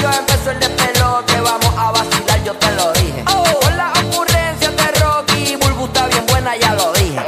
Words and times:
Yo 0.00 0.10
empezó 0.10 0.50
el 0.52 0.60
despelote, 0.60 1.40
vamos 1.40 1.74
a 1.76 1.90
vacilar, 1.90 2.42
yo 2.44 2.54
te 2.54 2.70
lo 2.72 2.92
dije. 2.92 3.24
Con 3.24 3.76
la 3.76 3.92
ocurrencia 4.04 4.70
de 4.70 4.86
Rocky, 5.00 5.56
Bulbu 5.56 5.86
está 5.86 6.06
bien 6.06 6.24
buena, 6.26 6.56
ya 6.56 6.74
lo 6.74 6.92
dije. 6.92 7.20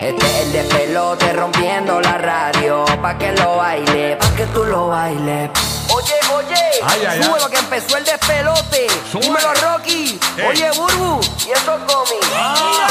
Este 0.00 0.24
es 0.26 0.34
el 0.46 0.52
despelote 0.52 1.32
rompiendo 1.32 2.00
la 2.00 2.16
radio, 2.18 2.84
pa' 3.02 3.18
que 3.18 3.32
lo 3.32 3.56
baile, 3.56 4.16
pa' 4.16 4.30
que 4.36 4.46
tú 4.46 4.64
lo 4.64 4.88
bailes. 4.88 5.50
Oye, 5.92 6.14
oye, 6.32 6.56
Ay, 6.84 7.04
ay, 7.06 7.22
sube 7.22 7.34
ay. 7.36 7.42
lo 7.42 7.50
que 7.50 7.58
empezó 7.58 7.96
el 7.96 8.04
despelote. 8.04 8.86
Sube. 9.10 9.22
Dímelo, 9.22 9.52
Rocky. 9.54 10.18
Oye, 10.48 10.70
Burbu, 10.76 11.20
y 11.46 11.50
esos 11.50 11.80
gomis. 11.86 12.30
Ah. 12.36 12.86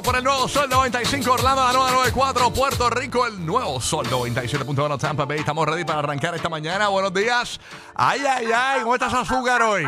Por 0.00 0.16
el 0.16 0.24
nuevo 0.24 0.48
Sol 0.48 0.68
95, 0.70 1.32
Orlando, 1.32 1.62
la 1.64 1.72
994, 1.72 2.50
Puerto 2.52 2.88
Rico, 2.88 3.26
el 3.26 3.44
nuevo 3.44 3.80
Sol 3.80 4.06
97.1 4.06 4.98
Tampa 4.98 5.24
Bay. 5.26 5.40
Estamos 5.40 5.66
ready 5.66 5.84
para 5.84 5.98
arrancar 5.98 6.34
esta 6.34 6.48
mañana. 6.48 6.88
Buenos 6.88 7.12
días. 7.12 7.60
Ay, 7.94 8.20
ay, 8.26 8.46
ay, 8.54 8.80
¿cómo 8.82 8.94
estás, 8.94 9.12
Azúcar, 9.12 9.60
hoy? 9.62 9.84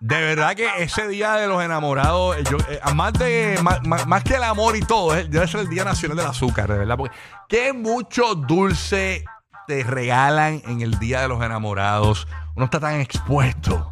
De 0.00 0.20
verdad 0.20 0.54
que 0.54 0.68
ese 0.82 1.08
día 1.08 1.32
de 1.34 1.48
los 1.48 1.62
enamorados, 1.62 2.36
eh, 2.36 2.44
yo, 2.48 2.58
eh, 2.68 2.80
más, 2.94 3.12
de, 3.14 3.58
más- 3.62 4.06
más 4.06 4.22
que 4.22 4.34
el 4.34 4.42
amor 4.44 4.76
y 4.76 4.80
todo, 4.82 5.16
eh, 5.16 5.26
debe 5.28 5.48
ser 5.48 5.60
el 5.60 5.68
Día 5.68 5.84
Nacional 5.84 6.16
del 6.18 6.26
Azúcar, 6.26 6.70
de 6.70 6.78
verdad. 6.78 6.96
Porque 6.96 7.16
qué 7.48 7.72
mucho 7.72 8.34
dulce 8.34 9.24
te 9.66 9.82
regalan 9.82 10.62
en 10.66 10.82
el 10.82 10.98
Día 10.98 11.22
de 11.22 11.28
los 11.28 11.42
Enamorados. 11.42 12.28
Uno 12.54 12.66
está 12.66 12.78
tan 12.78 13.00
expuesto. 13.00 13.90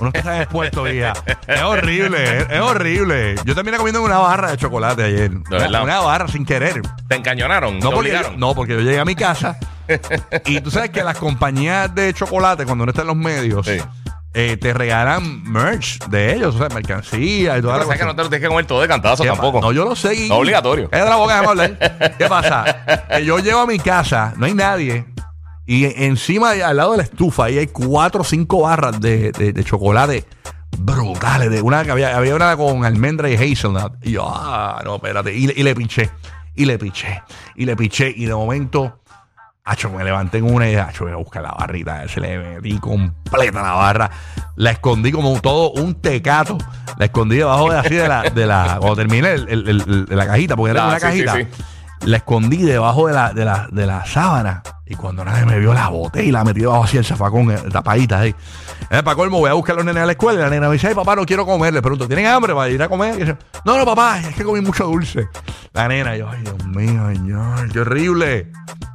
Uno 0.00 0.10
está 0.14 0.22
tan 0.30 0.40
expuesto, 0.42 0.88
hija. 0.90 1.12
Es 1.46 1.60
horrible, 1.62 2.38
es, 2.38 2.46
es 2.50 2.60
horrible. 2.60 3.34
Yo 3.44 3.54
terminé 3.54 3.76
comiendo 3.76 4.02
una 4.02 4.18
barra 4.18 4.50
de 4.52 4.56
chocolate 4.56 5.04
ayer. 5.04 5.30
Verdad? 5.50 5.82
una 5.82 6.00
barra 6.00 6.26
sin 6.28 6.44
querer. 6.44 6.80
¿Te 7.08 7.16
encañonaron? 7.16 7.74
No 7.78 7.90
¿Te 7.90 7.94
porque, 7.94 8.10
obligaron? 8.10 8.40
no, 8.40 8.54
porque 8.54 8.72
yo 8.74 8.80
llegué 8.80 8.98
a 9.00 9.04
mi 9.04 9.14
casa 9.14 9.58
y 10.46 10.60
tú 10.60 10.70
sabes 10.70 10.90
que 10.90 11.02
las 11.02 11.16
compañías 11.18 11.94
de 11.94 12.12
chocolate, 12.14 12.64
cuando 12.64 12.84
uno 12.84 12.90
está 12.90 13.02
en 13.02 13.08
los 13.08 13.16
medios, 13.16 13.66
Sí. 13.66 13.78
eh, 14.34 14.56
te 14.56 14.72
regalan 14.72 15.42
merch 15.42 15.98
de 16.06 16.34
ellos, 16.34 16.54
o 16.54 16.58
sea, 16.58 16.68
mercancía 16.68 17.58
y 17.58 17.60
toda 17.60 17.74
Pero 17.74 17.78
la 17.78 17.82
sabes 17.82 17.88
que 17.98 17.98
cosa. 17.98 18.06
no 18.06 18.16
te 18.16 18.22
lo 18.22 18.28
tienes 18.28 18.42
que 18.44 18.48
comer 18.48 18.66
todo 18.66 18.80
de 18.80 18.88
cantazo 18.88 19.22
¿Qué 19.24 19.28
tampoco. 19.28 19.60
No, 19.60 19.72
yo 19.72 19.84
lo 19.84 19.96
sé. 19.96 20.14
y- 20.14 20.28
No 20.28 20.36
obligatorio. 20.36 20.88
Cállate 20.88 21.10
la 21.10 21.16
boca, 21.16 21.40
déjame 21.40 21.48
hablar. 21.48 22.14
¿Qué 22.16 22.26
pasa? 22.26 23.04
Que 23.10 23.24
yo 23.24 23.38
llego 23.40 23.58
a 23.60 23.66
mi 23.66 23.78
casa, 23.80 24.32
no 24.36 24.46
hay 24.46 24.54
nadie. 24.54 25.04
Y 25.72 25.84
encima, 26.04 26.50
al 26.50 26.76
lado 26.76 26.90
de 26.92 26.96
la 26.96 27.02
estufa, 27.04 27.44
ahí 27.44 27.58
hay 27.58 27.68
cuatro 27.68 28.22
o 28.22 28.24
cinco 28.24 28.62
barras 28.62 29.00
de, 29.00 29.30
de- 29.30 29.52
de 29.52 29.62
chocolate 29.64 30.24
brutales. 30.78 31.48
De 31.50 31.62
una, 31.62 31.84
que 31.84 31.92
había, 31.92 32.16
había 32.16 32.34
una 32.34 32.56
con 32.56 32.84
almendra 32.84 33.30
y 33.30 33.34
hazelnut. 33.36 33.92
Y 34.02 34.12
yo, 34.12 34.28
ah, 34.28 34.80
no, 34.84 34.96
espérate. 34.96 35.32
Y, 35.32 35.46
le- 35.46 35.54
y 35.56 35.62
le 35.62 35.74
piché. 35.76 36.10
Y 36.56 36.64
le 36.64 36.76
piché. 36.78 37.22
Y 37.54 37.66
le 37.66 37.76
piché. 37.76 38.12
Y 38.14 38.26
de 38.26 38.34
momento, 38.34 38.96
Acho, 39.62 39.90
me 39.90 40.02
levanté 40.02 40.38
en 40.38 40.52
una 40.52 40.68
y 40.68 40.74
acho, 40.74 41.04
voy 41.04 41.12
a 41.12 41.16
buscar 41.16 41.42
la 41.42 41.52
barrita. 41.52 42.08
Se 42.08 42.18
le 42.18 42.38
metí 42.38 42.78
completa 42.78 43.62
la 43.62 43.72
barra. 43.72 44.10
La 44.56 44.70
escondí 44.72 45.12
como 45.12 45.38
todo 45.40 45.70
un 45.72 45.94
tecato. 46.00 46.58
La 46.98 47.04
escondí 47.04 47.36
debajo 47.36 47.70
de 47.70 47.78
así 47.78 47.94
de 47.94 48.08
la, 48.08 48.22
de 48.22 48.46
la 48.46 48.78
cuando 48.80 48.96
terminé 48.96 49.32
el- 49.34 49.48
el- 49.48 49.68
el- 49.68 50.06
de 50.06 50.16
la 50.16 50.26
cajita, 50.26 50.56
porque 50.56 50.72
era 50.72 50.84
Ah, 50.84 50.88
una 50.88 50.98
sí, 50.98 51.18
sí, 51.18 51.24
cajita. 51.24 51.34
sí. 51.36 51.62
La 52.08 52.16
escondí 52.16 52.56
debajo 52.62 53.06
de 53.06 53.12
la, 53.12 53.32
de 53.32 53.44
la, 53.44 53.68
de 53.70 53.86
la 53.86 54.04
sábana. 54.06 54.62
Y 54.90 54.96
cuando 54.96 55.24
nadie 55.24 55.46
me 55.46 55.56
vio, 55.60 55.72
la 55.72 55.86
boté 55.88 56.24
y 56.24 56.32
la 56.32 56.40
así 56.82 56.96
el 56.96 57.04
zafacón, 57.04 57.54
tapadita 57.70 58.18
ahí. 58.18 58.34
Eh, 58.90 59.04
para 59.04 59.14
colmo, 59.14 59.38
voy 59.38 59.48
a 59.48 59.52
buscar 59.52 59.74
a 59.74 59.76
los 59.76 59.84
nenes 59.84 60.02
a 60.02 60.06
la 60.06 60.12
escuela. 60.12 60.40
Y 60.40 60.42
la 60.42 60.50
nena 60.50 60.66
me 60.66 60.72
dice, 60.72 60.88
ay, 60.88 60.96
papá, 60.96 61.14
no 61.14 61.24
quiero 61.24 61.46
comer. 61.46 61.72
Le 61.72 61.80
pregunto, 61.80 62.08
¿tienen 62.08 62.26
hambre 62.26 62.52
para 62.56 62.68
ir 62.68 62.82
a 62.82 62.88
comer? 62.88 63.38
No, 63.64 63.78
no, 63.78 63.84
papá, 63.84 64.18
es 64.18 64.34
que 64.34 64.42
comí 64.42 64.60
mucho 64.60 64.86
dulce. 64.86 65.28
La 65.74 65.86
nena, 65.86 66.16
yo, 66.16 66.28
ay, 66.28 66.42
Dios 66.42 66.66
mío, 66.66 67.06
señor, 67.06 67.72
qué 67.72 67.80
horrible. 67.80 68.50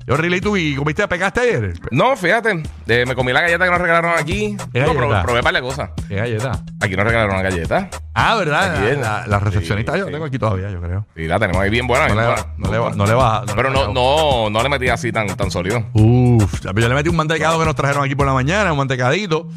Qué 0.05 0.13
horrible. 0.13 0.37
¿Y 0.37 0.41
tú 0.41 0.55
y 0.55 0.75
comiste, 0.75 1.07
pegaste 1.07 1.39
ayer? 1.41 1.73
No, 1.91 2.15
fíjate. 2.15 2.61
eh, 2.87 3.05
me 3.07 3.15
comí 3.15 3.33
la 3.33 3.41
galleta 3.41 3.65
que 3.65 3.71
nos 3.71 3.81
regalaron 3.81 4.11
aquí. 4.19 4.55
¿Qué 4.71 4.79
No, 4.81 4.87
galleta? 4.87 4.93
probé, 4.99 5.21
probé 5.23 5.43
par 5.43 5.53
de 5.55 5.61
cosas. 5.61 5.89
¿Qué 6.07 6.15
galleta? 6.15 6.51
Aquí 6.79 6.95
nos 6.95 7.05
regalaron 7.05 7.33
una 7.35 7.41
galleta. 7.43 7.89
Ah, 8.13 8.35
¿verdad? 8.35 8.75
Aquí 8.75 8.83
La, 8.83 8.89
es. 8.91 8.97
la- 8.99 9.27
la 9.27 9.39
recepcionista 9.39 9.93
Sí, 9.93 9.97
yo 9.99 10.05
la 10.05 10.09
sí. 10.09 10.13
tengo 10.13 10.25
aquí 10.25 10.37
todavía, 10.37 10.69
yo 10.69 10.79
creo. 10.79 11.05
Y 11.15 11.25
la 11.27 11.39
tenemos 11.39 11.61
ahí 11.61 11.69
bien 11.71 11.87
buena. 11.87 12.07
No 12.07 12.13
bien 12.13 12.17
le, 12.23 12.31
buena. 12.31 12.41
va- 12.43 12.53
no 12.57 12.71
le, 12.71 12.77
va- 13.13 13.41
no 13.41 13.45
le 13.47 13.53
Pero 13.55 13.69
no, 13.71 13.91
no, 13.93 14.49
no 14.51 14.63
le 14.63 14.69
metí 14.69 14.89
así 14.89 15.11
tan, 15.11 15.27
tan 15.35 15.49
sólido. 15.49 15.83
Uf, 15.93 16.61
yo 16.61 16.71
le 16.89 16.95
metí 16.95 17.09
un 17.09 17.15
mantecado 17.15 17.57
que 17.59 17.65
nos 17.65 17.75
trajeron 17.75 18.03
aquí 18.05 18.13
por 18.15 18.27
la 18.27 18.33
mañana, 18.33 18.71
un 18.71 18.77
mantecadito. 18.77 19.49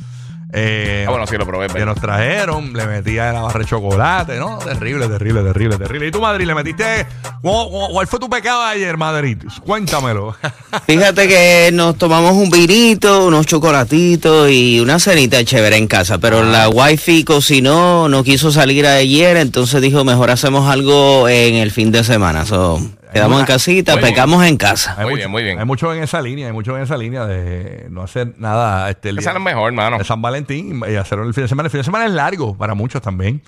Eh, 0.52 1.04
Ah, 1.06 1.10
bueno, 1.10 1.26
sí 1.26 1.36
lo 1.36 1.44
probé. 1.46 1.66
que 1.66 1.74
pero- 1.74 1.86
nos 1.86 2.00
trajeron, 2.00 2.72
le 2.72 2.86
metía 2.86 3.32
la 3.32 3.42
barra 3.42 3.60
de 3.60 3.66
chocolate, 3.66 4.36
¿no? 4.38 4.58
Terrible, 4.58 5.06
terrible, 5.06 5.42
terrible, 5.42 5.76
terrible. 5.76 6.06
¿Y 6.08 6.10
tú, 6.10 6.20
Madrid, 6.22 6.46
le 6.46 6.54
metiste? 6.54 7.06
¿Cuál, 7.42 7.66
cuál 7.92 8.06
fue 8.06 8.18
tu 8.18 8.30
pecado 8.30 8.62
ayer, 8.62 8.96
Madrid? 8.96 9.36
Cuéntamelo. 9.64 10.34
Fíjate 10.86 11.28
que 11.28 11.70
nos 11.72 11.96
tomamos 11.98 12.32
un 12.32 12.48
vinito, 12.50 13.26
unos 13.26 13.44
chocolatitos 13.46 14.50
y 14.50 14.80
una 14.80 14.98
cenita 14.98 15.44
chévere 15.44 15.76
en 15.76 15.86
casa, 15.86 16.16
pero 16.18 16.42
la 16.42 16.68
wifi 16.70 17.24
cocinó, 17.24 18.08
no 18.08 18.24
quiso 18.24 18.50
salir 18.50 18.86
ayer, 18.86 19.36
entonces 19.36 19.82
dijo 19.82 20.04
mejor 20.04 20.30
hacemos 20.30 20.68
algo 20.70 21.28
en 21.28 21.56
el 21.56 21.70
fin 21.70 21.92
de 21.92 22.04
semana. 22.04 22.46
So, 22.46 22.80
quedamos 23.12 23.40
en 23.40 23.46
casita, 23.46 23.92
Muy 23.92 24.02
bien. 24.02 24.14
pecamos 24.14 24.44
en 24.44 24.56
casa. 24.56 24.94
Muy 24.96 25.04
mucho, 25.04 25.16
bien, 25.16 25.30
muy 25.30 25.42
bien. 25.42 25.58
Hay 25.58 25.64
mucho 25.64 25.92
en 25.94 26.02
esa 26.02 26.20
línea, 26.20 26.46
hay 26.46 26.52
mucho 26.52 26.76
en 26.76 26.82
esa 26.82 26.96
línea 26.96 27.26
de 27.26 27.86
no 27.90 28.02
hacer 28.02 28.34
nada. 28.38 28.88
Este, 28.90 29.10
el 29.10 29.16
día 29.16 29.38
mejor, 29.38 29.68
hermano. 29.72 29.98
de 29.98 30.04
San 30.04 30.20
Valentín 30.22 30.82
y 30.88 30.94
hacerlo 30.96 31.24
el 31.24 31.34
fin 31.34 31.44
de 31.44 31.48
semana. 31.48 31.66
El 31.66 31.70
fin 31.70 31.80
de 31.80 31.84
semana 31.84 32.06
es 32.06 32.12
largo 32.12 32.56
para 32.56 32.74
muchos 32.74 33.02
también. 33.02 33.42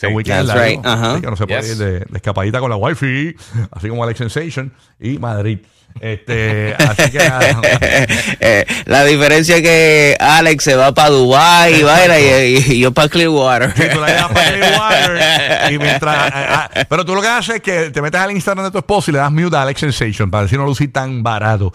Es 0.00 0.26
that's 0.26 0.46
largo. 0.46 0.62
right, 0.64 0.80
ajá. 0.84 1.12
Así 1.12 1.20
que 1.22 1.26
no 1.30 1.36
se 1.36 1.46
puede 1.46 1.60
Yes. 1.62 1.70
ir 1.70 1.76
de, 1.78 1.90
de 2.00 2.06
escapadita 2.16 2.60
con 2.60 2.68
la 2.70 2.76
wifi, 2.76 3.34
así 3.70 3.88
como 3.88 4.04
Alex 4.04 4.18
Sensation 4.18 4.72
y 5.00 5.18
Madrid. 5.18 5.58
Este, 6.00 6.74
así 6.78 7.08
que. 7.12 7.20
Eh, 8.40 8.66
la 8.86 9.04
diferencia 9.04 9.56
es 9.56 9.62
que 9.62 10.16
Alex 10.18 10.64
se 10.64 10.74
va 10.74 10.92
para 10.92 11.10
Dubai 11.10 11.80
y, 11.80 11.82
vaina, 11.84 12.18
y, 12.18 12.56
y 12.72 12.78
yo 12.80 12.90
para 12.92 13.08
Clearwater. 13.08 13.72
Sí, 13.76 13.82
tú 13.92 14.00
la 14.00 14.08
llevas 14.08 14.32
para 14.32 14.52
Clearwater 14.52 15.72
y 15.72 15.78
mientras, 15.78 16.16
ah, 16.34 16.68
ah, 16.74 16.84
pero 16.88 17.04
tú 17.04 17.14
lo 17.14 17.22
que 17.22 17.28
haces 17.28 17.56
es 17.56 17.62
que 17.62 17.90
te 17.90 18.02
metes 18.02 18.20
al 18.20 18.32
Instagram 18.32 18.64
de 18.66 18.72
tu 18.72 18.78
esposo 18.78 19.10
y 19.10 19.14
le 19.14 19.20
das 19.20 19.30
mute 19.30 19.56
a 19.56 19.62
Alex 19.62 19.78
Sensation 19.80 20.30
para 20.30 20.42
decir 20.42 20.58
no 20.58 20.66
lucir 20.66 20.92
tan 20.92 21.22
barato. 21.22 21.72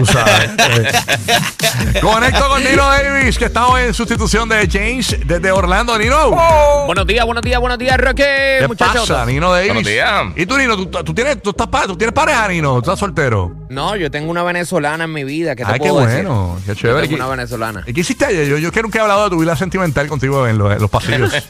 Tú 0.00 0.06
sabes. 0.06 0.50
Eh. 0.58 0.92
Conecto 2.00 2.48
con 2.48 2.62
Nino 2.64 2.84
Davis, 2.86 3.38
que 3.38 3.46
está 3.46 3.66
hoy 3.66 3.82
en 3.82 3.94
sustitución 3.94 4.48
de 4.48 4.68
James 4.70 5.16
desde 5.26 5.50
Orlando. 5.52 5.98
Nino. 5.98 6.30
Buenos 6.86 7.06
días, 7.06 7.24
buenos 7.24 7.42
días, 7.42 7.60
buenos 7.60 7.78
días, 7.78 7.96
Roque, 7.98 8.56
¿Qué 8.60 8.68
muchachos. 8.68 9.08
pasa, 9.08 9.26
Nino 9.26 9.52
Davis? 9.52 9.68
Buenos 9.68 9.84
días. 9.90 10.24
¿Y 10.36 10.46
tú, 10.46 10.56
Nino? 10.58 10.76
¿Tú, 10.76 10.86
tú 10.86 11.14
tienes, 11.14 11.42
tú, 11.42 11.50
estás, 11.50 11.66
pa- 11.68 11.86
¿Tú 11.86 11.96
tienes 11.96 12.12
pareja, 12.14 12.48
Nino? 12.48 12.74
¿Tú 12.74 12.80
estás 12.90 12.98
soltero? 12.98 13.54
No, 13.68 13.96
yo 13.96 14.10
tengo 14.10 14.30
una 14.30 14.42
venezolana 14.42 15.04
en 15.04 15.12
mi 15.12 15.24
vida. 15.24 15.56
¿Qué 15.56 15.64
te 15.64 15.72
Ay, 15.72 15.80
qué 15.80 15.88
puedo 15.88 16.06
decir? 16.06 16.24
bueno. 16.24 16.56
Qué 16.64 16.68
Yo 16.68 16.74
chévere. 16.74 17.00
tengo 17.02 17.16
¿Qué- 17.16 17.22
una 17.22 17.30
venezolana. 17.30 17.82
¿Y 17.86 17.92
qué 17.92 18.00
hiciste 18.00 18.24
ayer? 18.26 18.46
Yo, 18.46 18.58
yo 18.58 18.70
que 18.72 18.82
nunca 18.82 18.98
he 18.98 19.02
hablado 19.02 19.24
de 19.24 19.30
tu 19.30 19.40
vida 19.40 19.56
sentimental 19.56 20.06
contigo 20.08 20.46
en 20.46 20.58
los, 20.58 20.72
en 20.72 20.80
los 20.80 20.90
pasillos. 20.90 21.32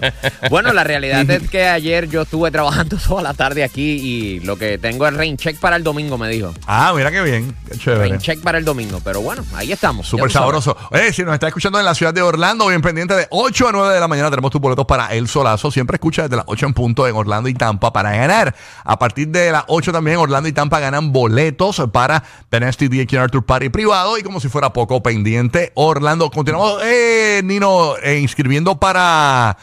Bueno, 0.51 0.73
la 0.73 0.85
realidad 0.85 1.29
es 1.31 1.49
que 1.51 1.67
ayer 1.67 2.09
yo 2.09 2.23
estuve 2.23 2.51
trabajando 2.51 2.97
toda 2.97 3.23
la 3.23 3.35
tarde 3.35 3.65
aquí 3.65 3.83
y 3.83 4.41
lo 4.41 4.57
que 4.57 4.79
tengo 4.79 5.07
es 5.07 5.15
rain 5.15 5.37
check 5.37 5.59
para 5.59 5.77
el 5.77 5.83
domingo, 5.83 6.17
me 6.19 6.29
dijo. 6.29 6.55
ah, 6.67 6.93
mira 6.95 7.11
qué 7.11 7.23
bien. 7.23 7.55
Qué 7.71 7.79
chévere. 7.79 8.09
Rain 8.11 8.19
check 8.19 8.34
para 8.43 8.59
el 8.59 8.65
domingo. 8.65 9.01
Pero 9.03 9.21
bueno, 9.21 9.45
ahí 9.55 9.73
estamos. 9.73 10.07
Súper 10.07 10.31
sabroso. 10.31 10.77
Oye, 10.91 11.13
si 11.13 11.23
nos 11.23 11.35
está 11.35 11.49
escuchando 11.49 11.79
en 11.79 11.85
la 11.85 11.95
ciudad 11.95 12.13
de 12.13 12.23
Orlando, 12.23 12.67
bien 12.69 12.83
pendiente 12.83 13.15
de 13.15 13.27
8 13.31 13.69
a 13.69 13.73
9 13.73 13.95
de 13.95 14.01
la 14.01 14.09
mañana, 14.09 14.31
tenemos 14.31 14.51
tus 14.51 14.61
boletos 14.61 14.87
para 14.87 15.09
El 15.09 15.29
Solazo. 15.29 15.71
Siempre 15.71 15.97
escucha 15.97 16.23
desde 16.23 16.37
las 16.37 16.45
8 16.49 16.67
en 16.67 16.75
punto 16.75 17.07
en 17.07 17.17
Orlando 17.17 17.49
y 17.49 17.55
Tampa 17.55 17.93
para 17.93 18.13
ganar. 18.17 18.55
A 18.85 18.99
partir 18.99 19.29
de 19.29 19.53
las 19.53 19.65
8 19.69 19.93
también, 19.93 20.17
Orlando 20.19 20.49
y 20.49 20.53
Tampa 20.53 20.81
ganan 20.81 21.13
boletos 21.13 21.83
para 21.93 22.23
The 22.51 22.61
Nasty 22.61 22.89
D 22.89 23.07
King 23.07 23.19
Arthur 23.19 23.45
Party 23.45 23.69
privado. 23.69 24.19
Y 24.19 24.23
como 24.23 24.41
si 24.41 24.49
fuera 24.49 24.73
poco 24.73 25.03
pendiente, 25.03 25.73
Orlando. 25.75 26.31
Continuamos, 26.31 26.83
eh, 26.83 27.43
Nino, 27.45 27.97
eh, 28.03 28.19
inscribiendo 28.19 28.79
para, 28.79 29.57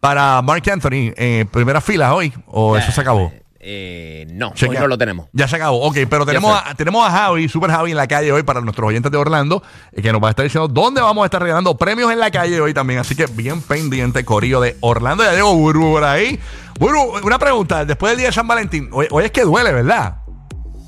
para 0.00 0.42
Mark 0.42 0.62
Anthony 0.70 1.12
en 1.16 1.46
primera 1.48 1.80
fila 1.80 2.14
hoy. 2.14 2.32
¿O 2.46 2.76
eso 2.76 2.92
se 2.92 3.00
acabó? 3.00 3.32
Eh, 3.68 4.26
no, 4.30 4.48
hoy 4.50 4.54
Chequea. 4.54 4.80
no 4.80 4.86
lo 4.86 4.96
tenemos. 4.96 5.26
Ya 5.32 5.48
se 5.48 5.56
acabó. 5.56 5.80
Ok, 5.82 5.96
pero 6.08 6.24
tenemos 6.24 6.56
a, 6.56 6.72
tenemos 6.76 7.04
a 7.04 7.10
Javi, 7.10 7.48
Super 7.48 7.70
Javi 7.72 7.90
en 7.90 7.96
la 7.96 8.06
calle 8.06 8.30
hoy 8.30 8.44
para 8.44 8.60
nuestros 8.60 8.86
oyentes 8.86 9.10
de 9.10 9.18
Orlando, 9.18 9.60
eh, 9.90 10.02
que 10.02 10.12
nos 10.12 10.22
va 10.22 10.28
a 10.28 10.30
estar 10.30 10.44
diciendo 10.44 10.68
dónde 10.68 11.00
vamos 11.00 11.22
a 11.22 11.26
estar 11.26 11.42
regalando 11.42 11.76
premios 11.76 12.12
en 12.12 12.20
la 12.20 12.30
calle 12.30 12.60
hoy 12.60 12.72
también. 12.72 13.00
Así 13.00 13.16
que 13.16 13.26
bien 13.26 13.60
pendiente, 13.62 14.24
Corillo 14.24 14.60
de 14.60 14.76
Orlando. 14.82 15.24
Ya 15.24 15.32
llegó 15.32 15.52
Buru 15.56 15.80
por 15.94 16.04
ahí. 16.04 16.38
Buru, 16.78 17.18
una 17.24 17.40
pregunta. 17.40 17.84
Después 17.84 18.12
del 18.12 18.18
día 18.18 18.26
de 18.28 18.32
San 18.34 18.46
Valentín, 18.46 18.88
hoy, 18.92 19.08
hoy 19.10 19.24
es 19.24 19.32
que 19.32 19.42
duele, 19.42 19.72
¿verdad? 19.72 20.18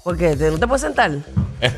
¿Por 0.05 0.17
qué? 0.17 0.37
¿Te- 0.37 0.51
¿No 0.53 0.59
te 0.59 0.67
puedes 0.69 0.83
sentar? 0.83 1.11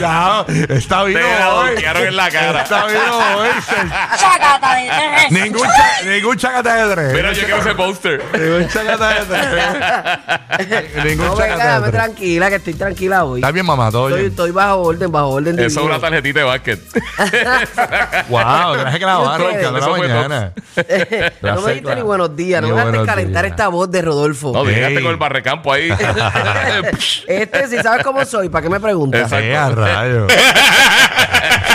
Ya, 0.00 0.44
está 0.68 1.04
bien 1.04 1.18
Te 1.20 1.38
la 1.38 1.54
hoy. 1.54 1.70
en 2.06 2.16
la 2.16 2.30
cara. 2.30 2.62
Está 2.62 2.86
bien 2.86 3.00
hoy. 3.10 3.48
¡Chácata 4.18 4.74
de 4.76 4.88
tres! 4.88 5.30
Ningún, 5.32 5.66
cha- 5.66 6.02
ningún 6.04 6.36
chacata 6.36 6.86
de 6.86 6.94
tres. 6.94 7.12
Mira, 7.14 7.32
yo 7.32 7.42
quiero 7.44 7.60
ese 7.60 7.74
póster. 7.74 8.22
Ningún 8.38 8.68
chacata 8.68 9.08
de 9.08 9.24
tres. 9.24 10.94
Ningún 11.04 11.26
No, 11.26 11.36
venga, 11.36 11.52
chacata 11.56 11.74
de 11.76 11.80
tres. 11.80 11.92
tranquila, 11.92 12.48
que 12.50 12.56
estoy 12.56 12.74
tranquila 12.74 13.24
hoy. 13.24 13.40
Está 13.40 13.50
bien, 13.52 13.66
mamá, 13.66 13.90
todo 13.90 14.08
Estoy, 14.08 14.20
bien. 14.22 14.30
estoy 14.32 14.50
bajo 14.50 14.82
orden, 14.82 15.10
bajo 15.12 15.28
orden 15.30 15.56
de 15.56 15.66
Eso 15.66 15.80
es 15.80 15.86
una 15.86 15.98
tarjetita 15.98 16.40
de 16.40 16.44
básquet. 16.44 16.80
Wow, 18.28 18.76
traje 18.78 18.98
que 18.98 19.06
la 19.06 19.16
barra 19.16 19.44
ustedes? 19.44 19.64
de 19.66 19.72
la 19.72 19.78
Eso 19.78 19.94
fue 19.96 20.08
mañana. 20.08 20.52
No 21.42 21.60
me 21.62 21.72
diste 21.74 21.94
ni 21.96 22.02
buenos 22.02 22.36
días, 22.36 22.60
no 22.62 22.68
me 22.68 22.74
dejaste 22.84 23.06
calentar 23.06 23.44
esta 23.46 23.68
voz 23.68 23.90
de 23.90 24.02
Rodolfo. 24.02 24.52
No, 24.52 24.68
Ey. 24.68 24.74
llegaste 24.74 25.02
con 25.02 25.10
el 25.12 25.16
barrecampo 25.16 25.72
ahí. 25.72 25.88
Este, 27.26 27.68
si 27.68 27.78
sabes 27.78 28.02
cómo 28.04 28.24
soy, 28.24 28.48
¿para 28.48 28.62
qué 28.62 28.68
me 28.70 28.80
preguntas? 28.80 29.30
Eh, 29.32 29.56
a 29.56 29.70
rayos. 29.70 30.32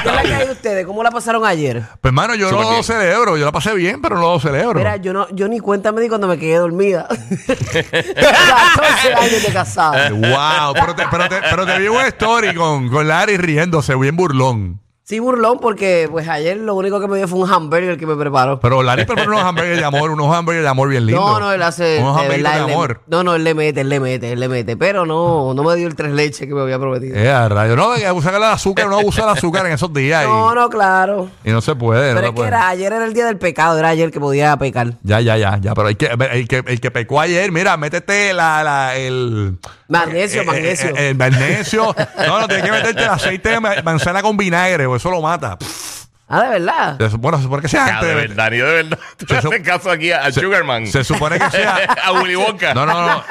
¿Qué 0.03 0.07
es 0.09 0.15
la 0.15 0.21
que 0.21 0.33
hay 0.33 0.45
de 0.45 0.51
ustedes? 0.53 0.85
¿Cómo 0.85 1.03
la 1.03 1.11
pasaron 1.11 1.45
ayer? 1.45 1.81
Pues, 2.01 2.11
hermano, 2.11 2.35
yo 2.35 2.49
Súper 2.49 2.63
no 2.63 2.69
lo 2.69 2.75
bien. 2.77 2.83
celebro. 2.83 3.37
Yo 3.37 3.45
la 3.45 3.51
pasé 3.51 3.73
bien, 3.73 4.01
pero 4.01 4.15
no 4.15 4.33
lo 4.33 4.39
celebro. 4.39 4.75
Mira, 4.75 4.95
yo 4.97 5.11
no, 5.11 5.27
yo 5.31 5.47
ni 5.47 5.59
cuenta 5.59 5.91
me 5.91 5.99
di 6.01 6.07
cuando 6.07 6.27
me 6.27 6.37
quedé 6.37 6.55
dormida. 6.57 7.07
14 7.47 9.13
años 9.13 9.43
de 9.43 9.53
casada. 9.53 10.09
Wow, 10.11 10.73
pero 10.73 10.95
te, 10.95 11.03
pero 11.09 11.27
te, 11.29 11.41
pero 11.49 11.65
te 11.65 11.79
vi 11.79 11.87
un 11.87 11.99
story 12.01 12.53
con, 12.55 12.89
con 12.89 13.07
Larry 13.07 13.37
riéndose, 13.37 13.95
bien 13.95 14.15
burlón. 14.15 14.79
Sí, 15.09 15.17
burlón, 15.17 15.57
porque 15.59 16.07
pues 16.11 16.27
ayer 16.27 16.55
lo 16.57 16.75
único 16.75 16.99
que 16.99 17.07
me 17.07 17.17
dio 17.17 17.27
fue 17.27 17.39
un 17.39 17.49
hamburger 17.51 17.97
que 17.97 18.05
me 18.05 18.15
preparó. 18.15 18.59
Pero 18.59 18.83
Larry 18.83 19.05
preparó 19.05 19.31
unos 19.31 19.41
hamburgues 19.43 19.77
de 19.79 19.83
amor, 19.83 20.11
unos 20.11 20.31
hamburgues 20.35 20.61
de 20.61 20.69
amor 20.69 20.87
bien 20.87 21.07
lindos. 21.07 21.25
No, 21.25 21.39
no, 21.39 21.51
él 21.51 21.63
hace. 21.63 21.97
Unos 21.99 22.15
de 22.17 22.21
hamburguitos 22.21 22.43
verdad, 22.43 22.51
de 22.53 22.59
él 22.59 22.67
le- 22.67 22.73
amor. 22.75 23.01
no, 23.07 23.23
no, 23.23 23.33
él 23.33 23.43
le 23.43 23.55
mete, 23.55 23.81
él 23.81 23.89
le 23.89 23.99
mete, 23.99 24.31
él 24.33 24.39
le 24.39 24.47
mete. 24.47 24.77
Pero 24.77 25.07
no, 25.07 25.55
no 25.55 25.63
me 25.63 25.75
dio 25.77 25.87
el 25.87 25.95
tres 25.95 26.11
leches 26.11 26.47
que 26.47 26.53
me 26.53 26.61
había 26.61 26.77
prometido. 26.77 27.15
Eh, 27.17 27.27
a 27.31 27.49
rayos. 27.49 27.75
No, 27.75 27.95
que 27.95 28.05
abusar 28.05 28.33
del 28.33 28.43
azúcar, 28.43 28.85
no 28.87 28.99
abusa 28.99 29.23
del 29.25 29.31
azúcar 29.35 29.65
en 29.65 29.71
esos 29.71 29.91
días. 29.91 30.27
no, 30.27 30.51
y, 30.51 30.55
no, 30.55 30.69
claro. 30.69 31.27
y 31.43 31.49
no 31.49 31.61
se 31.61 31.73
puede. 31.73 32.13
Pero 32.13 32.27
es 32.27 32.33
que 32.35 32.41
era, 32.43 32.67
ayer 32.67 32.93
era 32.93 33.05
el 33.05 33.13
día 33.15 33.25
del 33.25 33.39
pecado, 33.39 33.79
era 33.79 33.89
ayer 33.89 34.11
que 34.11 34.19
podía 34.19 34.55
pecar. 34.57 34.93
Ya, 35.01 35.19
ya, 35.21 35.37
ya, 35.37 35.57
ya. 35.59 35.73
Pero 35.73 35.87
hay 35.87 35.95
que, 35.95 36.05
el, 36.33 36.47
que, 36.47 36.63
el 36.67 36.79
que 36.79 36.91
pecó 36.91 37.19
ayer, 37.19 37.51
mira, 37.51 37.75
métete 37.77 38.31
la, 38.31 38.63
la, 38.63 38.95
el. 38.95 39.57
Magnesio, 39.87 40.41
eh, 40.41 40.43
eh, 40.43 40.45
magnesio. 40.45 40.89
eh, 40.95 41.09
el 41.09 41.17
magnesio. 41.17 41.95
No, 42.27 42.41
no, 42.41 42.47
tienes 42.47 42.63
que 42.63 42.71
meterte 42.71 43.01
el 43.01 43.09
aceite 43.09 43.49
de 43.49 43.59
ma- 43.59 43.81
manzana 43.83 44.21
con 44.21 44.37
vinagre, 44.37 44.85
o 44.85 44.98
eso 44.99 45.09
lo 45.11 45.21
mata. 45.21 45.57
Ah, 46.31 46.43
de 46.43 46.49
verdad. 46.59 46.97
Se 46.99 47.09
supone- 47.09 47.37
se 47.37 47.43
supone 47.43 47.61
que 47.63 47.67
sea 47.69 47.85
antes 47.87 48.07
de 48.07 48.13
verdad, 48.13 48.51
ni 48.51 48.57
de 48.57 48.63
verdad. 48.63 48.99
Tú 49.17 49.25
Se 49.25 49.33
le 49.33 49.39
haces 49.39 49.61
caso 49.67 49.89
aquí 49.89 50.11
a, 50.11 50.25
a 50.25 50.31
se- 50.31 50.41
Sugarman. 50.41 50.85
Se 50.85 51.03
supone 51.03 51.39
que 51.39 51.49
sea. 51.49 51.75
a 52.05 52.11
Willy 52.11 52.35
Wonka. 52.35 52.75
No, 52.75 52.85
no, 52.85 53.07
no. 53.07 53.23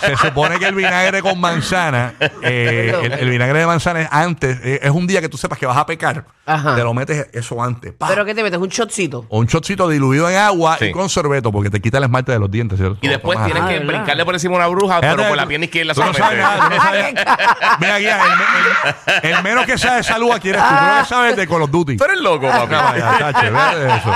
Se 0.00 0.16
supone 0.16 0.58
que 0.58 0.64
el 0.66 0.74
vinagre 0.74 1.20
con 1.20 1.38
manzana, 1.38 2.14
eh, 2.40 2.94
el, 3.04 3.12
el 3.12 3.28
vinagre 3.28 3.58
de 3.58 3.66
manzana 3.66 4.00
es 4.00 4.08
antes, 4.10 4.58
eh, 4.64 4.80
es 4.82 4.90
un 4.90 5.06
día 5.06 5.20
que 5.20 5.28
tú 5.28 5.36
sepas 5.36 5.58
que 5.58 5.66
vas 5.66 5.76
a 5.76 5.84
pecar. 5.84 6.24
Ajá. 6.54 6.74
Te 6.76 6.82
lo 6.82 6.94
metes 6.94 7.28
eso 7.32 7.62
antes. 7.62 7.92
pa. 7.92 8.08
Pero 8.08 8.24
que 8.24 8.34
te 8.34 8.42
metes 8.42 8.58
un 8.58 8.68
shotcito. 8.68 9.26
o 9.28 9.38
un 9.38 9.46
shotcito 9.46 9.88
diluido 9.88 10.28
en 10.28 10.36
agua 10.36 10.76
y 10.80 10.90
con 10.92 11.08
sorbeto 11.08 11.52
porque 11.52 11.70
te 11.70 11.80
quita 11.80 11.98
el 11.98 12.04
esmalte 12.04 12.32
de 12.32 12.38
los 12.38 12.50
dientes. 12.50 12.78
¿cierto? 12.78 12.98
Y 13.00 13.08
después 13.08 13.38
tienes 13.44 13.62
Ah, 13.62 13.68
que 13.68 13.78
¿verdad? 13.78 13.86
brincarle 13.86 14.24
por 14.24 14.34
encima 14.34 14.54
a 14.54 14.56
una 14.58 14.66
bruja, 14.68 15.00
pero 15.00 15.12
Fíjate, 15.14 15.28
por 15.28 15.36
la 15.36 15.46
pierna 15.46 15.64
izquierda 15.64 15.94
tú 15.94 16.00
no 16.00 16.12
sabes 16.14 16.40
solamente. 16.40 16.42
nada, 16.44 16.68
tú 16.68 16.74
no 16.76 16.82
sabes- 16.82 17.14
Mira, 17.80 17.94
aquí, 17.94 18.06
el, 18.06 19.24
el- 19.24 19.36
el 19.36 19.42
menos 19.42 19.66
que 19.66 19.78
sabe 19.78 19.96
de 19.98 20.02
salud 20.04 20.30
aquí 20.32 20.48
eres 20.50 20.62
tú. 20.62 20.68
Tú 20.68 20.74
no 20.98 21.04
sabes 21.04 21.36
de 21.36 21.46
Call 21.48 21.62
of 21.62 21.70
Duty. 21.70 21.96
Tú 21.96 22.04
eres 22.04 22.20
loco, 22.20 22.48
papi. 22.48 22.72
No, 22.72 22.96
ya, 22.96 23.18
tache, 23.18 23.48
fíjate 23.50 23.78
de 23.80 23.88
eso. 23.96 24.14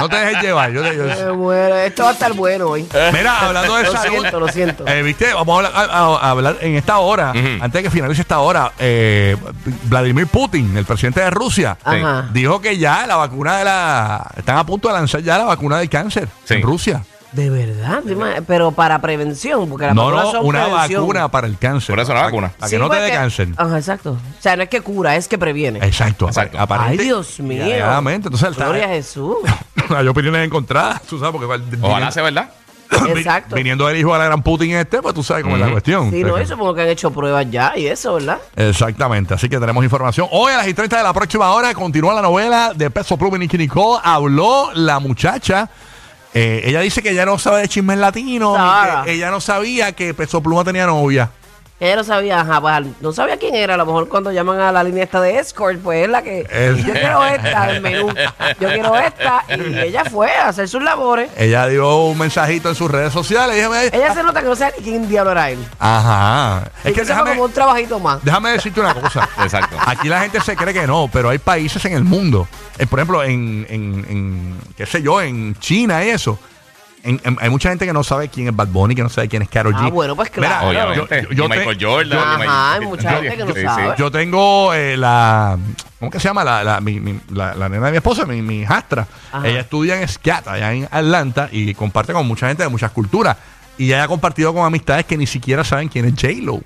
No 0.00 0.08
te 0.08 0.16
dejes 0.16 0.42
llevar. 0.42 0.70
Yo 0.72 0.82
te- 0.82 0.96
yo- 0.96 1.04
Me 1.04 1.32
muero. 1.32 1.76
Esto 1.76 2.04
va 2.04 2.10
a 2.10 2.12
estar 2.12 2.32
bueno 2.32 2.66
hoy. 2.68 2.86
Mira, 3.12 3.38
hablando 3.40 3.76
de 3.76 3.82
Lo 3.84 3.92
salud. 3.92 4.18
siento, 4.18 4.40
lo 4.40 4.48
siento. 4.48 4.86
eh, 4.86 5.02
Viste, 5.02 5.32
vamos 5.34 5.52
a 5.64 5.66
hablar, 5.68 5.72
a- 5.90 5.98
a- 5.98 6.18
a 6.18 6.30
hablar 6.30 6.56
en 6.60 6.74
esta 6.76 6.98
hora, 6.98 7.30
antes 7.30 7.72
de 7.72 7.82
que 7.82 7.90
finalice 7.90 8.20
esta 8.22 8.38
hora. 8.40 8.72
eh, 8.78 9.36
Vladimir 9.84 10.26
Putin, 10.26 10.76
el 10.76 10.84
presidente 10.84 11.20
de 11.20 11.30
Rusia, 11.30 11.61
Ajá. 11.66 12.28
dijo 12.32 12.60
que 12.60 12.78
ya 12.78 13.06
la 13.06 13.16
vacuna 13.16 13.58
de 13.58 13.64
la. 13.64 14.30
Están 14.36 14.58
a 14.58 14.66
punto 14.66 14.88
de 14.88 14.94
lanzar 14.94 15.22
ya 15.22 15.38
la 15.38 15.44
vacuna 15.44 15.78
del 15.78 15.88
cáncer 15.88 16.28
Sí. 16.44 16.54
en 16.54 16.62
Rusia. 16.62 17.04
De 17.32 17.48
verdad, 17.48 18.02
pero 18.46 18.72
para 18.72 19.00
prevención, 19.00 19.66
porque 19.70 19.86
las 19.86 19.94
No, 19.94 20.04
vacunas 20.04 20.24
no, 20.26 20.30
son 20.32 20.46
una 20.46 20.64
prevención. 20.66 21.00
vacuna 21.00 21.28
para 21.30 21.46
el 21.46 21.56
cáncer. 21.56 21.94
Por 21.94 22.00
eso 22.00 22.08
Para- 22.12 22.24
vacuna. 22.24 22.48
Para 22.58 22.68
Sí, 22.68 22.74
que 22.76 22.78
no 22.78 22.90
te 22.90 22.96
dé 22.96 23.02
porque- 23.04 23.14
cáncer. 23.16 23.48
Ajá, 23.56 23.78
exacto. 23.78 24.10
O 24.12 24.42
sea, 24.42 24.54
no 24.56 24.62
es 24.64 24.68
que 24.68 24.82
cura, 24.82 25.16
es 25.16 25.28
que 25.28 25.38
previene. 25.38 25.78
Exacto. 25.82 26.26
Exacto. 26.26 26.58
aparente- 26.58 27.00
Ay, 27.00 27.06
Dios 27.06 27.40
mío. 27.40 27.64
Entonces, 28.10 28.54
Gloria 28.54 28.84
a 28.84 28.88
Jesús. 28.88 29.36
Hay 29.96 30.06
opiniones 30.08 30.46
encontradas, 30.46 31.00
tú 31.02 31.18
sabes, 31.18 31.32
porque 31.32 31.76
Ojalá 31.80 32.10
sea 32.10 32.22
verdad. 32.22 32.50
Exacto. 33.16 33.54
viniendo 33.56 33.86
del 33.86 33.96
hijo 33.98 34.12
de 34.12 34.18
la 34.18 34.24
gran 34.26 34.42
Putin 34.42 34.72
este, 34.72 35.00
pues 35.02 35.14
tú 35.14 35.22
sabes 35.22 35.42
cómo 35.44 35.56
es 35.56 35.62
la 35.62 35.70
cuestión. 35.70 36.10
Sí, 36.10 36.22
no, 36.24 36.34
que- 36.34 36.42
y 36.42 36.46
supongo 36.46 36.74
que 36.74 36.82
han 36.82 36.88
hecho 36.88 37.10
pruebas 37.10 37.46
ya 37.50 37.72
y 37.76 37.86
eso, 37.86 38.14
¿verdad? 38.14 38.38
Exactamente, 38.56 39.34
así 39.34 39.48
que 39.48 39.58
tenemos 39.58 39.82
información. 39.84 40.26
Hoy 40.30 40.52
a 40.52 40.58
las 40.58 40.68
y 40.68 40.74
30 40.74 40.96
de 40.98 41.02
la 41.02 41.12
próxima 41.12 41.50
hora 41.52 41.72
continúa 41.74 42.14
la 42.14 42.22
novela 42.22 42.72
de 42.74 42.90
Peso 42.90 43.16
Pluma 43.16 43.36
y 43.36 43.40
Nicky 43.40 43.58
Nicole. 43.58 44.00
Habló 44.04 44.70
la 44.74 44.98
muchacha. 44.98 45.68
eh, 46.34 46.62
ella 46.64 46.80
dice 46.80 47.02
que 47.02 47.10
ella 47.10 47.26
no 47.26 47.38
sabe 47.38 47.60
de 47.60 47.68
chismes 47.68 47.98
latinos. 47.98 48.54
y 48.56 48.58
Sara. 48.58 49.02
que 49.04 49.12
ella 49.12 49.30
no 49.30 49.40
sabía 49.40 49.92
que 49.92 50.14
Peso 50.14 50.42
Pluma 50.42 50.64
tenía 50.64 50.86
novia. 50.86 51.30
Ella 51.84 51.96
no 51.96 52.04
sabía, 52.04 52.40
ajá, 52.40 52.60
pues, 52.60 52.86
no 53.00 53.12
sabía 53.12 53.36
quién 53.38 53.56
era. 53.56 53.74
A 53.74 53.76
lo 53.76 53.84
mejor 53.84 54.08
cuando 54.08 54.30
llaman 54.30 54.60
a 54.60 54.70
la 54.70 54.84
línea 54.84 55.02
esta 55.02 55.20
de 55.20 55.36
escort, 55.40 55.80
pues 55.80 56.04
es 56.04 56.08
la 56.08 56.22
que. 56.22 56.46
Es- 56.48 56.84
Yo 56.86 56.92
quiero 56.92 57.24
esta, 57.26 57.70
el 57.72 57.80
menú. 57.82 58.06
Yo 58.60 58.68
quiero 58.68 58.96
esta. 58.96 59.42
Y 59.48 59.78
ella 59.80 60.04
fue 60.04 60.30
a 60.32 60.46
hacer 60.46 60.68
sus 60.68 60.80
labores. 60.80 61.30
Ella 61.36 61.66
dio 61.66 62.04
un 62.04 62.16
mensajito 62.18 62.68
en 62.68 62.76
sus 62.76 62.88
redes 62.88 63.12
sociales. 63.12 63.56
déjame- 63.56 63.90
Ella 63.92 64.14
se 64.14 64.22
nota 64.22 64.40
que 64.42 64.46
no 64.48 64.54
sabe 64.54 64.74
ni 64.78 64.84
quién 64.84 65.08
diablo 65.08 65.32
era 65.32 65.50
él. 65.50 65.58
Ajá. 65.80 66.70
Es 66.84 66.92
Y 66.92 66.94
que 66.94 67.04
déjame, 67.04 67.30
como 67.30 67.44
un 67.46 67.52
trabajito 67.52 67.98
más. 67.98 68.22
déjame 68.24 68.50
decirte 68.50 68.78
una 68.80 68.94
cosa. 68.94 69.28
Exacto. 69.42 69.76
Aquí 69.84 70.08
la 70.08 70.20
gente 70.20 70.40
se 70.40 70.54
cree 70.54 70.72
que 70.72 70.86
no, 70.86 71.10
pero 71.12 71.30
hay 71.30 71.38
países 71.38 71.84
en 71.84 71.94
el 71.94 72.04
mundo. 72.04 72.46
eh, 72.78 72.86
por 72.86 73.00
ejemplo, 73.00 73.24
en, 73.24 73.66
en, 73.68 74.06
en, 74.08 74.58
qué 74.76 74.86
sé 74.86 75.02
yo, 75.02 75.20
en 75.20 75.56
China 75.56 76.04
y 76.04 76.10
eso. 76.10 76.38
En- 77.04 77.20
en- 77.24 77.36
hay 77.40 77.50
mucha 77.50 77.68
gente 77.68 77.84
que 77.84 77.92
no 77.92 78.04
sabe 78.04 78.28
quién 78.28 78.46
es 78.48 78.54
Bad 78.54 78.68
Bunny, 78.68 78.94
que 78.94 79.02
no 79.02 79.08
sabe 79.08 79.28
quién 79.28 79.42
es 79.42 79.48
Karol 79.48 79.74
G. 79.74 79.86
Ah, 79.86 79.90
bueno, 79.90 80.14
pues 80.14 80.30
claro. 80.30 80.72
Yo- 80.94 81.06
yo 81.32 81.44
Y 81.46 81.48
Michael 81.48 81.76
te- 81.78 81.84
Jordan. 81.84 82.08
yo- 82.10 82.24
y 82.24 82.36
Michael- 82.38 82.48
Ajá, 82.48 82.72
hay 82.74 82.80
mucha 82.86 83.10
gente 83.14 83.36
que 83.36 83.44
no 83.44 83.54
sabe. 83.54 83.94
Yo 83.98 84.10
tengo 84.10 84.72
eh, 84.74 84.96
la. 84.96 85.58
¿Cómo 85.98 86.10
que 86.10 86.20
se 86.20 86.28
llama? 86.28 86.44
La, 86.44 86.62
la, 86.64 86.80
mi- 86.80 87.00
mi- 87.00 87.20
la, 87.30 87.54
la 87.54 87.68
nena 87.68 87.86
de 87.86 87.92
mi 87.92 87.96
esposa, 87.98 88.24
mi, 88.24 88.40
mi 88.42 88.60
hijastra. 88.60 89.06
Ajá. 89.32 89.46
Ella 89.48 89.60
estudia 89.60 90.00
en 90.00 90.06
SCAT, 90.08 90.46
allá 90.48 90.72
en 90.72 90.88
Atlanta, 90.90 91.48
y 91.50 91.74
comparte 91.74 92.12
con 92.12 92.26
mucha 92.26 92.46
gente 92.48 92.62
de 92.62 92.68
muchas 92.68 92.90
culturas. 92.92 93.36
Y 93.78 93.86
ella 93.86 94.04
ha 94.04 94.08
compartido 94.08 94.52
con 94.54 94.64
amistades 94.64 95.04
que 95.04 95.16
ni 95.16 95.26
siquiera 95.26 95.64
saben 95.64 95.88
quién 95.88 96.04
es 96.04 96.12
J-Lo. 96.14 96.60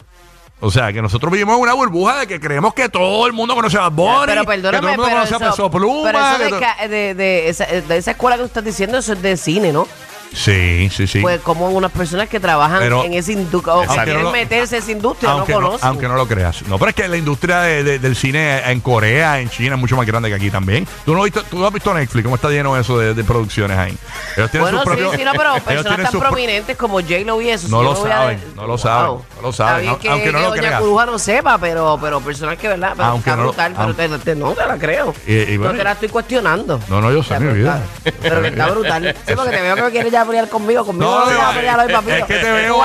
O 0.61 0.71
sea, 0.71 0.91
que 0.93 1.03
nosotros 1.03 1.31
vivimos 1.31 1.55
en 1.57 1.63
una 1.63 1.75
burbuja 1.75 2.21
de 2.21 2.27
que 2.27 2.41
creemos 2.41 2.73
que 2.73 2.89
todo 2.89 3.27
el 3.27 3.35
mundo 3.35 3.55
conoce 3.55 3.77
a 3.77 3.83
Bad 3.83 3.93
Bunny, 3.93 4.17
Pero 4.27 4.27
que 4.27 4.35
todo 4.37 4.47
perdóname, 4.47 4.79
el 4.79 4.83
mundo 4.99 5.03
pero 5.05 5.17
conoce 5.17 5.35
a 5.35 5.37
eso, 5.37 5.51
Peso 5.51 5.71
Pluma. 5.71 6.03
pero 6.05 6.19
eso 6.19 6.89
de, 6.89 7.49
esa, 7.49 7.67
de 7.67 7.97
esa 7.99 8.11
escuela 8.13 8.37
que 8.37 8.41
tú 8.43 8.47
estás 8.47 8.65
diciendo, 8.65 8.97
eso 8.99 9.13
es 9.13 9.21
de 9.23 9.37
cine, 9.37 9.71
¿no? 9.73 9.87
Sí, 10.33 10.89
sí, 10.93 11.07
sí. 11.07 11.21
Pues 11.21 11.41
como 11.41 11.71
unas 11.71 11.91
personas 11.91 12.29
que 12.29 12.39
trabajan 12.39 12.79
Pero- 12.81 13.05
en 13.05 13.15
esa 13.15 13.33
industria, 13.33 13.75
o 13.75 13.81
que 13.81 13.87
quieren 13.89 14.15
no 14.19 14.23
lo- 14.25 14.31
meterse 14.33 14.77
en 14.77 14.83
esa 14.83 14.93
industria, 14.93 15.31
aunque, 15.31 15.53
no 15.53 15.61
no, 15.61 15.67
conocen. 15.69 15.89
aunque 15.89 16.09
no 16.09 16.15
lo 16.15 16.27
creas. 16.29 16.63
No, 16.69 16.79
pero 16.79 16.91
es 16.91 16.95
que 16.95 17.09
la 17.09 17.17
industria 17.17 17.61
de- 17.61 17.83
de- 17.85 17.99
del 17.99 18.15
cine 18.17 18.59
en 18.71 18.81
Corea, 18.81 19.41
en 19.41 19.49
China, 19.49 19.75
es 19.77 19.81
mucho 19.81 19.97
más 19.97 20.07
grande 20.07 20.29
que 20.29 20.35
aquí 20.35 20.51
también. 20.51 20.87
¿Tú 21.05 21.15
no, 21.15 21.21
has 21.21 21.25
visto, 21.25 21.43
tú 21.45 21.59
no 21.59 21.67
has 21.67 21.73
visto 21.73 21.93
Netflix? 21.95 22.23
¿Cómo 22.23 22.37
está 22.37 22.51
lleno 22.51 22.77
eso 22.77 22.99
de, 22.99 23.15
de 23.15 23.25
producciones 23.25 23.79
ahí? 23.79 23.97
Ellos 24.37 24.51
tienen 24.51 24.61
bueno, 24.71 24.83
sus 24.85 24.93
sí, 24.93 24.99
propios- 25.01 25.17
sí, 25.17 25.25
no, 25.25 25.33
pero 25.33 25.55
personas 25.65 26.03
tan 26.03 26.11
pro- 26.11 26.21
prominentes 26.21 26.77
como 26.77 27.01
J-Lo 27.01 27.41
y 27.41 27.51
eso. 27.51 27.69
No 27.69 27.79
si 27.79 27.85
lo 27.85 27.93
a- 27.93 27.97
saben, 28.11 28.41
no 28.55 28.67
lo 28.67 28.79
saben, 28.79 29.11
no 29.37 29.43
lo 29.43 29.53
saben, 29.53 29.89
aunque- 29.89 30.03
que, 30.09 30.11
no 30.11 30.23
que 30.23 30.33
lo 30.33 30.41
Doña 30.51 30.61
creas. 30.63 30.81
Curuja 30.81 31.07
no 31.07 31.19
sepa, 31.19 31.59
pero, 31.59 31.99
pero 32.01 32.21
personas 32.21 32.59
que, 32.59 32.69
¿verdad? 32.69 32.93
Pero 32.97 33.09
Aunque 33.09 33.31
está 33.31 33.37
lo- 33.43 33.49
brutal, 33.49 33.73
pero 33.73 33.85
aunque- 33.85 34.09
te, 34.09 34.19
te- 34.19 34.37
no 34.37 34.53
te 34.53 34.67
la 34.67 34.77
creo. 34.79 35.15
Y- 35.27 35.33
y 35.35 35.57
bueno, 35.57 35.73
no 35.73 35.79
te 35.79 35.85
la 35.85 35.93
estoy 35.93 36.09
cuestionando. 36.11 36.79
No, 36.89 37.01
no, 37.01 37.11
yo 37.11 37.23
sé, 37.23 37.41
mi 37.41 37.55
vida. 37.55 37.81
Pero 38.21 38.43
que 38.43 38.49
está 38.49 38.67
brutal. 38.69 39.17
Sí, 39.27 39.33
porque 39.35 39.51
te 39.57 39.63
veo 39.63 39.77
que 39.77 39.91
quieres 39.93 40.13
ya 40.21 40.25
pelear 40.25 40.49
conmigo. 40.49 40.85
Conmigo 40.85 41.11
No, 41.11 41.21
no, 41.21 41.27
te 41.27 41.33
no, 41.35 41.39
vas 41.39 41.51
a 41.51 41.55
pelear 41.55 41.79
hoy, 41.81 41.87
es- 41.87 41.93
papito. 41.93 42.15
es 42.17 42.25
que 42.25 42.35
te 42.35 42.41
¿Qué 42.41 42.53
veo? 42.53 42.83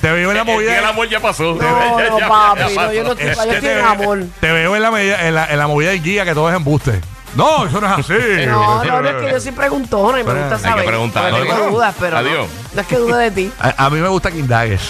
Te 0.00 0.12
veo 0.12 0.30
en 0.30 0.36
la 0.36 0.40
Es 0.42 0.46
que 0.46 0.52
el 0.52 0.56
movida. 0.66 0.88
amor 0.88 1.08
ya 1.08 1.20
pasó. 1.20 1.42
No, 1.54 2.00
no, 2.20 2.28
papi, 2.28 2.74
no, 2.74 2.92
yo 2.92 3.04
no 3.04 3.12
estoy 3.12 3.26
Es 3.28 3.36
yo 3.36 3.52
estoy 3.52 3.68
en 3.70 3.78
amor. 3.84 4.24
te 4.40 4.52
veo 4.52 4.76
en 4.76 4.82
la, 4.82 4.90
medida- 4.90 5.26
en, 5.26 5.34
la, 5.34 5.46
en 5.46 5.58
la 5.58 5.66
movida 5.66 5.90
del 5.90 6.02
guía 6.02 6.24
que 6.24 6.34
todo 6.34 6.48
es 6.50 6.56
embuste. 6.56 7.00
No, 7.34 7.66
eso 7.66 7.80
no 7.80 7.86
es 7.86 7.92
así. 7.98 8.46
No, 8.46 8.82
no, 8.84 9.02
no 9.02 9.08
es 9.10 9.16
que 9.16 9.30
yo 9.30 9.40
soy 9.40 9.52
preguntona 9.52 10.20
y 10.20 10.24
me 10.24 10.32
gusta 10.32 10.54
hay 10.56 10.62
que 10.62 10.68
saber. 10.68 10.84
preguntar, 10.86 11.32
¿no? 11.32 11.38
tengo 11.40 11.70
dudas, 11.70 11.94
pero 12.00 12.12
no, 12.22 12.28
Adiós. 12.28 12.46
no 12.72 12.80
es 12.80 12.86
que 12.86 12.96
dude 12.96 13.16
de 13.24 13.30
ti. 13.30 13.52
A, 13.60 13.84
a 13.86 13.90
mí 13.90 13.98
me 14.00 14.08
gusta 14.08 14.30
que 14.30 14.38
indagues. 14.38 14.80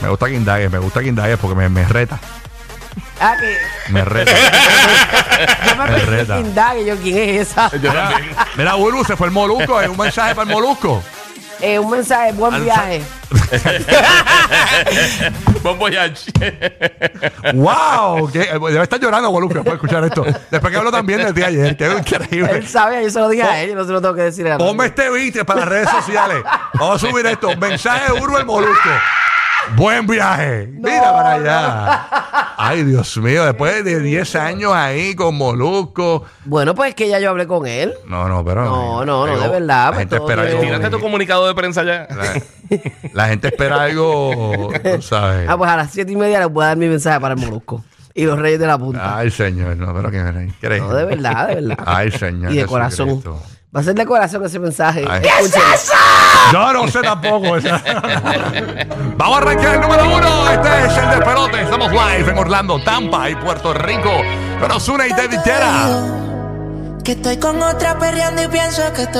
Me 0.00 0.08
gusta 0.08 0.26
que 0.26 0.32
indagues, 0.34 0.70
me 0.70 0.78
gusta 0.78 1.00
que 1.00 1.08
indagues 1.08 1.36
porque 1.38 1.54
me, 1.54 1.68
me 1.68 1.84
reta. 1.86 2.18
Ah, 3.20 3.36
que 3.38 3.58
Me 3.92 4.04
reta. 4.04 4.32
yo 5.66 5.76
me 5.76 5.86
reta. 5.86 6.40
indague 6.40 6.84
yo 6.86 6.96
quién 6.96 7.18
es 7.18 7.48
esa. 7.50 7.68
También. 7.70 7.92
Mira, 8.56 8.74
Burbu, 8.74 9.04
se 9.04 9.16
fue 9.16 9.26
el 9.26 9.32
molusco. 9.32 9.80
Es 9.80 9.88
un 9.88 9.98
mensaje 9.98 10.34
para 10.34 10.48
el 10.48 10.54
molusco. 10.54 11.02
Eh, 11.60 11.78
un 11.78 11.90
mensaje, 11.90 12.32
buen 12.32 12.54
Al- 12.54 12.62
viaje. 12.62 13.02
Bon 15.62 15.78
voyage. 15.78 16.30
¡Wow! 17.52 18.30
Que- 18.32 18.40
eh, 18.42 18.52
Debe 18.58 18.82
estar 18.82 18.98
llorando, 18.98 19.30
molusco, 19.30 19.54
después 19.54 19.72
de 19.72 19.76
escuchar 19.76 20.04
esto. 20.04 20.24
Después 20.50 20.72
que 20.72 20.78
hablo 20.78 20.90
también 20.90 21.22
de 21.22 21.32
ti 21.34 21.42
ayer. 21.42 21.76
Es 21.78 21.98
increíble. 21.98 22.50
Él 22.52 22.66
sabe, 22.68 23.02
yo 23.04 23.10
se 23.10 23.20
lo 23.20 23.28
dije 23.28 23.42
a 23.42 23.62
él, 23.62 23.70
yo 23.70 23.76
no 23.76 23.84
se 23.84 23.92
lo 23.92 24.00
tengo 24.00 24.14
que 24.14 24.22
decir 24.22 24.46
a 24.46 24.50
nadie. 24.56 24.66
Ponme 24.66 24.86
este 24.86 25.10
beat 25.10 25.44
para 25.44 25.60
las 25.60 25.68
redes 25.68 25.90
sociales. 25.90 26.38
Vamos 26.74 27.02
a 27.02 27.06
subir 27.06 27.26
esto. 27.26 27.54
Mensaje 27.56 28.12
de 28.12 28.18
Burbu 28.18 28.38
el 28.38 28.46
molusco. 28.46 28.88
Buen 29.76 30.06
viaje. 30.06 30.68
Mira 30.72 31.12
para 31.12 31.32
allá. 31.32 32.19
Ay, 32.70 32.84
Dios 32.84 33.16
mío. 33.16 33.44
Después 33.44 33.84
de 33.84 33.98
10 33.98 34.36
años 34.36 34.72
ahí 34.72 35.16
con 35.16 35.34
Molusco. 35.34 36.24
Bueno, 36.44 36.72
pues 36.72 36.90
es 36.90 36.94
que 36.94 37.08
ya 37.08 37.18
yo 37.18 37.30
hablé 37.30 37.48
con 37.48 37.66
él. 37.66 37.92
No, 38.06 38.28
no, 38.28 38.44
pero. 38.44 38.64
No, 38.64 39.04
no, 39.04 39.26
no, 39.26 39.40
de 39.40 39.48
verdad, 39.48 39.86
La 39.86 39.86
pues 39.88 39.98
gente 39.98 40.16
espera 40.16 40.42
algo. 40.42 40.60
Tírate 40.60 40.90
tu 40.90 41.00
comunicado 41.00 41.48
de 41.48 41.54
prensa 41.54 41.82
ya. 41.82 42.06
La, 42.08 42.42
la 43.12 43.28
gente 43.28 43.48
espera 43.48 43.82
algo. 43.82 44.70
Tú 44.96 45.02
sabes. 45.02 45.48
Ah, 45.48 45.58
pues 45.58 45.68
a 45.68 45.76
las 45.76 45.90
siete 45.90 46.12
y 46.12 46.16
media 46.16 46.38
les 46.38 46.48
voy 46.48 46.62
a 46.62 46.68
dar 46.68 46.76
mi 46.76 46.86
mensaje 46.86 47.18
para 47.18 47.34
el 47.34 47.40
molusco. 47.40 47.82
Y 48.14 48.24
los 48.24 48.38
reyes 48.38 48.60
de 48.60 48.66
la 48.68 48.78
punta. 48.78 49.16
Ay, 49.18 49.32
señor. 49.32 49.76
No, 49.76 49.92
pero 49.92 50.10
que 50.12 50.18
increíble. 50.18 50.88
No, 50.88 50.94
de 50.94 51.04
verdad, 51.06 51.48
de 51.48 51.54
verdad. 51.56 51.78
Ay, 51.84 52.12
señor. 52.12 52.52
Y 52.52 52.56
de 52.56 52.66
corazón. 52.66 53.20
Va 53.74 53.80
a 53.80 53.82
ser 53.84 53.94
de 53.94 54.04
corazón 54.04 54.44
ese 54.44 54.58
mensaje. 54.58 55.04
Ay. 55.08 55.22
Escúchenlo. 55.24 55.68
Yo 56.52 56.72
no 56.72 56.88
sé 56.88 57.00
tampoco. 57.02 57.52
Vamos 59.16 59.36
a 59.36 59.40
arrancar 59.40 59.74
el 59.76 59.80
número 59.80 60.04
uno. 60.16 60.50
Este 60.50 60.86
es 60.86 60.96
el 60.98 61.10
despelote. 61.10 61.62
Estamos 61.62 61.92
live 61.92 62.32
en 62.32 62.38
Orlando, 62.38 62.82
Tampa 62.82 63.30
y 63.30 63.36
Puerto 63.36 63.72
Rico. 63.72 64.10
Pero 64.60 64.80
Zuna 64.80 65.06
y 65.06 65.10
David 65.10 65.38
Guetta. 65.44 66.04
Que 67.04 67.12
estoy 67.12 67.36
con 67.36 67.62
otra 67.62 67.96
perreando 67.96 68.42
y 68.42 68.48
pienso 68.48 68.82
que 68.92 69.02
estoy 69.02 69.18